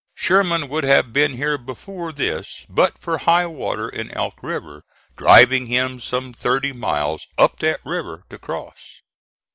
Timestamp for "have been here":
0.83-1.59